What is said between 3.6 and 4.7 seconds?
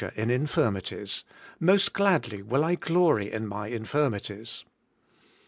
infirmities.'